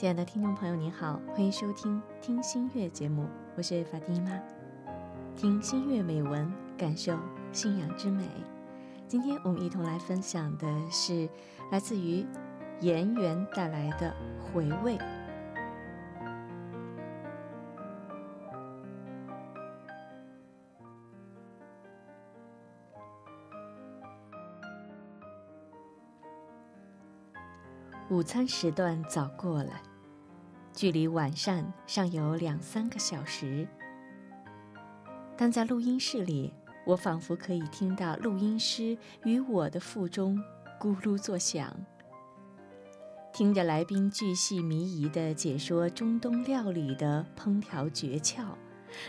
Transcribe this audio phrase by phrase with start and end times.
[0.00, 4.30] 亲爱的听众朋友，您好，欢迎收听《听心月》节目，我是法蒂妈。
[5.36, 7.18] 听心月美文，感受
[7.52, 8.24] 信仰之美。
[9.06, 11.28] 今天我们一同来分享的是
[11.70, 12.24] 来自于
[12.80, 14.98] 颜元带来的回味。
[28.08, 29.70] 午餐时段早过了，
[30.80, 33.68] 距离晚膳尚有两三个小时。
[35.36, 36.54] 但在录音室里，
[36.86, 40.42] 我仿佛可以听到录音师与我的腹中
[40.80, 41.70] 咕噜作响。
[43.30, 48.46] 听着来宾巨细靡遗地解说中东料理的烹调诀窍，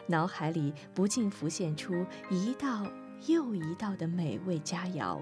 [0.07, 2.85] 脑海里不禁浮现出一道
[3.27, 5.21] 又一道的美味佳肴。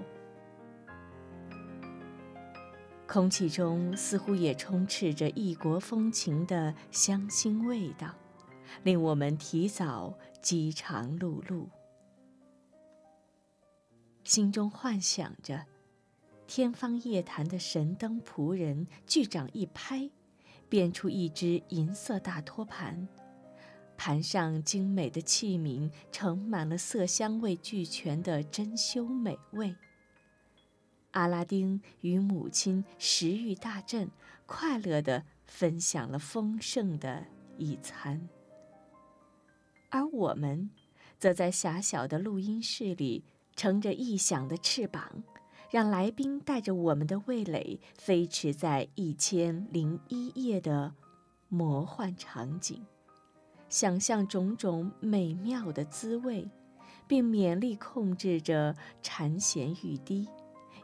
[3.12, 8.14] 空气中似乎也充斥着异国风情的香辛味道，
[8.84, 11.66] 令我们提早饥肠辘辘。
[14.22, 15.66] 心中幻想着，
[16.46, 20.08] 天方夜谭的神灯仆人巨掌一拍，
[20.68, 23.08] 变出一只银色大托盘，
[23.96, 29.74] 盘上精美的器皿盛满了色香味俱全的珍馐美味。
[31.12, 34.10] 阿拉丁与母亲食欲大振，
[34.46, 37.26] 快乐地分享了丰盛的
[37.58, 38.28] 一餐。
[39.90, 40.70] 而我们，
[41.18, 43.24] 则在狭小的录音室里，
[43.56, 45.24] 乘着异响的翅膀，
[45.68, 50.94] 让来宾带着我们的味蕾飞驰在一千零一夜的
[51.48, 52.86] 魔幻场景，
[53.68, 56.48] 想象种种美妙的滋味，
[57.08, 60.28] 并勉力控制着馋涎欲滴。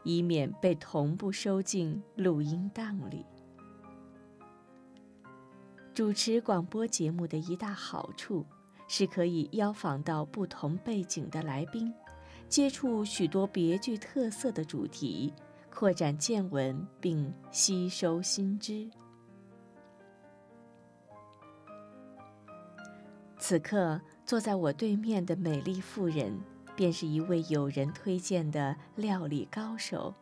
[0.07, 3.25] 以免被同步收进录音档里。
[5.93, 8.45] 主持广播节目的一大好处，
[8.87, 11.93] 是可以邀访到不同背景的来宾，
[12.47, 15.33] 接触许多别具特色的主题，
[15.69, 18.89] 扩展见闻并吸收新知。
[23.37, 26.39] 此刻坐在我对面的美丽妇人。
[26.77, 30.13] 便是一位友人推荐的料理高手，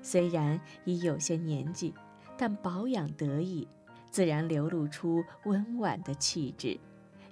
[0.00, 1.92] 虽然已有些年纪，
[2.38, 3.66] 但保养得宜，
[4.08, 6.78] 自然流露出温婉的气质，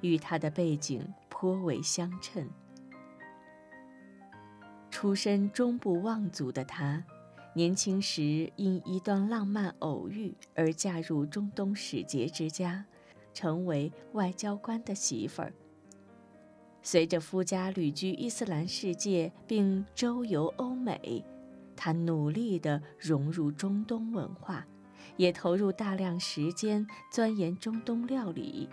[0.00, 2.50] 与他的背景颇为相称。
[4.90, 7.04] 出身中部望族的他，
[7.54, 12.84] 年轻时因一段浪漫偶遇而嫁入中东使节之家，
[13.32, 15.52] 成为外交官的媳妇儿。
[16.82, 21.24] 随着夫家旅居伊斯兰世界并周游欧美，
[21.76, 24.66] 他努力地融入中东文化，
[25.16, 28.68] 也投入大量时间钻研中东料理。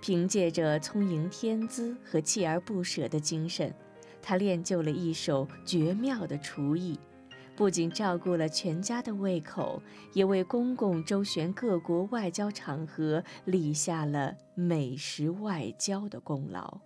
[0.00, 3.74] 凭借着聪颖天资和锲而不舍的精神，
[4.20, 6.98] 他练就了一手绝妙的厨艺。
[7.58, 9.82] 不仅照顾了全家的胃口，
[10.12, 16.78] 也为公公周旋各国外交场合立下了美食外交的功劳。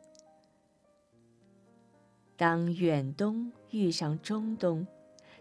[2.38, 4.86] 当远东遇上中东，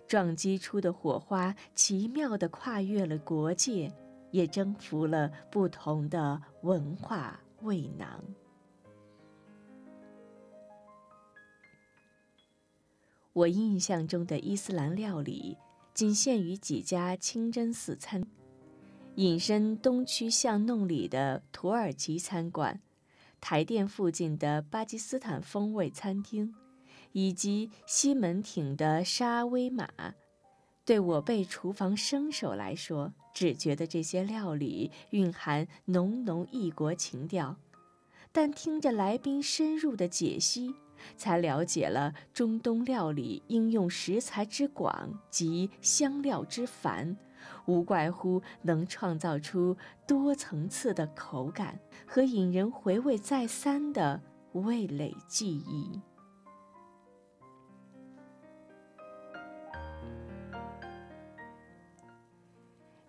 [0.06, 3.90] 撞击出的火花奇妙地跨越了国界，
[4.31, 8.22] 也征服了不同的文化胃囊。
[13.34, 15.58] 我印象中的伊斯兰料理
[15.94, 18.22] 仅限于几家清真寺餐，
[19.16, 22.81] 隐身东区巷弄里的土耳其餐馆，
[23.40, 26.53] 台店附近的巴基斯坦风味餐厅，
[27.14, 29.88] 以及西门町的沙威玛。
[30.84, 37.56] 对我辈厨房生手来说，只觉得这些料理蕴含浓浓异国情调，
[38.34, 40.76] 但听着来宾深入的解析。
[41.16, 47.18] 才了解了中东料理应用食材之广及香料之繁，
[47.66, 49.76] 无怪乎能创造出
[50.08, 54.22] 多层次的口感和引人回味再三的
[54.53, 56.02] 味蕾记忆。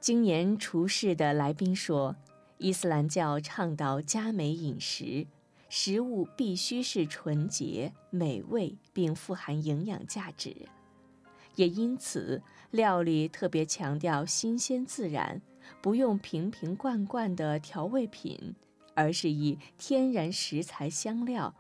[0.01, 2.17] 今年厨师的来宾说，
[2.59, 5.29] 伊斯兰教倡导佳美饮食。
[5.75, 10.55] 食物必须是纯洁、美味，并富含营养价值，
[11.55, 15.41] 也因此料理特别强调新鲜自然，
[15.81, 18.55] 不用瓶瓶罐罐的调味品，
[18.95, 21.55] 而是以天然食材香料，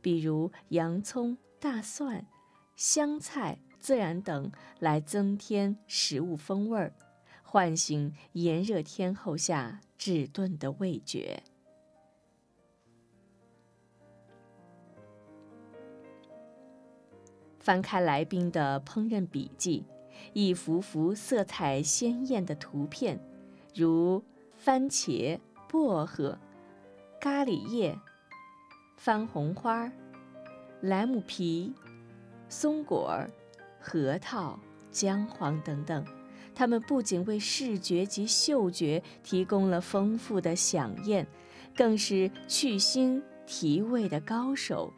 [0.00, 2.24] 比如洋葱、大蒜、
[2.76, 6.94] 香菜、孜然等来增添食物风味儿，
[7.42, 11.42] 唤醒炎热天候下滞顿的味觉。
[17.66, 19.84] 翻开来宾的烹饪笔记，
[20.32, 23.18] 一幅幅色彩鲜艳的图片，
[23.74, 24.22] 如
[24.54, 25.36] 番茄、
[25.68, 26.38] 薄荷、
[27.20, 27.98] 咖喱叶、
[28.96, 29.90] 番红花、
[30.80, 31.74] 莱姆皮、
[32.48, 33.26] 松果、
[33.80, 34.56] 核桃、
[34.92, 36.06] 姜黄等等，
[36.54, 41.26] 它们不仅为视觉及嗅觉提供了丰富的飨宴，
[41.74, 44.92] 更是去腥提味的高手。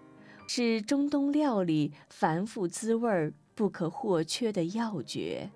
[0.50, 5.50] 是中东料理繁复滋味不可或缺的要诀。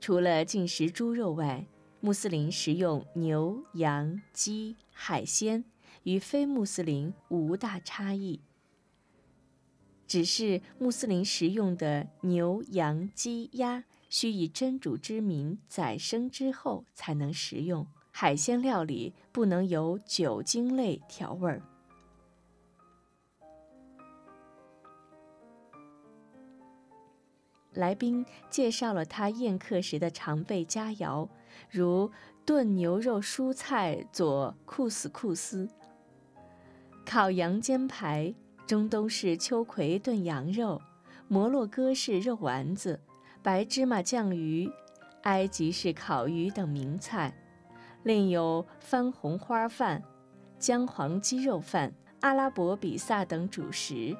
[0.00, 1.66] 除了进食猪肉外，
[2.00, 5.64] 穆斯林食用牛、羊、鸡、海鲜，
[6.04, 8.40] 与非穆斯林无大差异。
[10.06, 13.84] 只是穆斯林食用的牛、羊、鸡、鸭。
[14.08, 21.62] 需以真主之名宰生之后才能食用海鲜料理，不能有酒精类调味儿。
[27.74, 31.28] 来宾介绍了他宴客时的常备佳肴，
[31.70, 32.10] 如
[32.44, 35.68] 炖牛肉蔬菜佐库斯库斯、
[37.06, 38.34] 烤羊肩排、
[38.66, 40.80] 中东式秋葵炖羊肉、
[41.28, 43.00] 摩洛哥式肉丸子。
[43.42, 44.70] 白芝麻酱鱼、
[45.22, 47.32] 埃及式烤鱼等名菜，
[48.02, 50.02] 另有番红花饭、
[50.58, 54.16] 姜黄鸡肉饭、阿拉伯比萨等主食。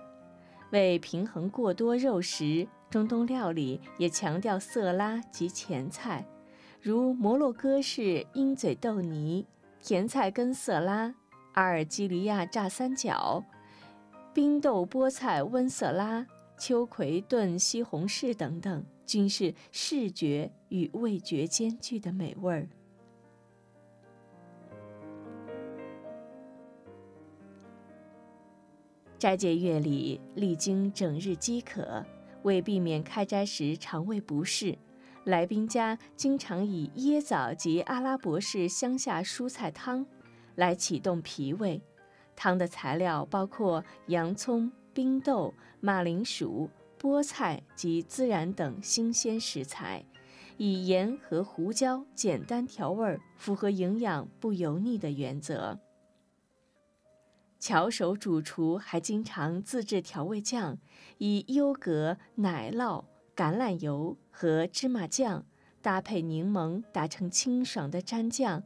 [0.71, 6.27] 为平衡过多肉食，中东料理也强调色拉及前菜，
[6.81, 9.47] 如摩洛哥式鹰嘴豆泥、
[9.83, 11.15] 甜菜根色拉、
[11.55, 13.43] 阿尔及利亚炸三角、
[14.33, 16.27] 冰豆菠菜温色拉、
[16.59, 18.85] 秋葵炖西红柿等等。
[19.07, 22.69] 均是视觉与味觉兼具的美味儿。
[29.19, 32.05] 斋戒月里历经整日饥渴，
[32.43, 34.77] 为避免开斋时肠胃不适，
[35.25, 40.05] 来宾家经常以椰枣及阿拉伯式乡下蔬菜汤
[40.57, 41.81] 来启动脾胃。
[42.37, 46.69] 汤的材料包括洋葱、冰豆、马铃薯。
[46.99, 50.05] 菠菜及孜然等新鲜食材，
[50.57, 55.79] 以盐和胡椒简单调味，符合营养不油腻的原则。
[57.61, 60.77] 巧手主厨还经常自制调味酱，
[61.19, 63.05] 以优格、奶酪、
[63.37, 65.47] 橄榄油和芝麻酱
[65.81, 68.65] 搭配柠檬，达成清爽的蘸酱，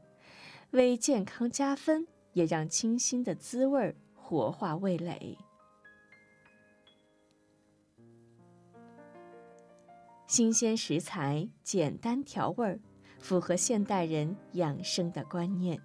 [0.70, 5.36] 为健康加分，也让清新的滋味儿活化味蕾。
[10.26, 12.80] 新鲜食材，简单调味儿，
[13.18, 15.78] 符合现代人养生的观念，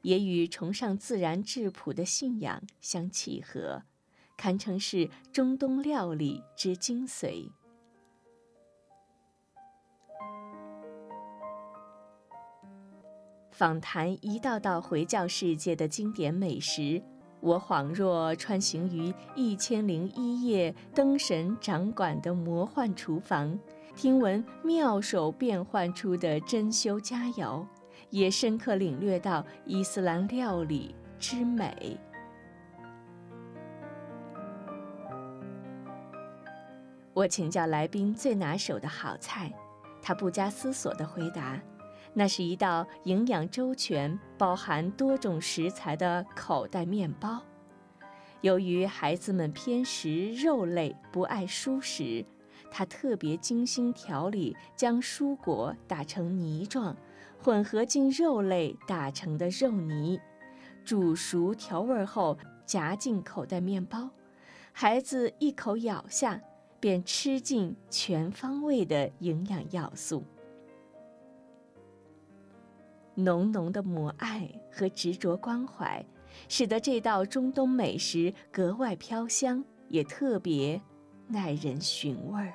[0.00, 3.82] 也与崇尚自然质朴的信仰相契合，
[4.38, 7.50] 堪称是中东料理之精髓。
[13.50, 17.02] 访谈一道道回教世界的经典美食，
[17.40, 23.58] 我恍若穿行于一千零一夜灯神掌管的魔幻厨房。
[23.96, 27.66] 听闻妙手变换出的珍馐佳肴，
[28.08, 31.98] 也深刻领略到伊斯兰料理之美。
[37.12, 39.52] 我请教来宾最拿手的好菜，
[40.00, 41.60] 他不加思索地回答
[42.14, 47.42] ：“那是一道营养周全、包含多种食材的口袋面包。
[48.40, 52.24] 由于孩子们偏食肉类，不爱蔬食。”
[52.70, 56.96] 他特别精心调理，将蔬果打成泥状，
[57.42, 60.20] 混合进肉类打成的肉泥，
[60.84, 64.10] 煮熟调味后夹进口袋面包，
[64.72, 66.40] 孩子一口咬下，
[66.78, 70.24] 便吃尽全方位的营养要素。
[73.16, 76.02] 浓浓的母爱和执着关怀，
[76.48, 80.80] 使得这道中东美食格外飘香，也特别
[81.26, 82.54] 耐人寻味儿。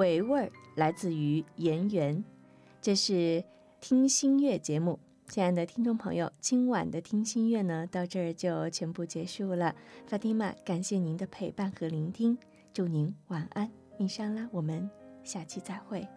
[0.00, 2.24] 回味儿来自于颜源，
[2.80, 3.44] 这是
[3.82, 9.76] 听心月节目，亲爱的听众朋友，今晚的听心月呢，到这儿就全部结束了。
[10.06, 12.38] 法蒂玛，感谢您的陪伴和聆听，
[12.72, 14.88] 祝您晚安，米莎拉，我们
[15.22, 16.08] 下期再会。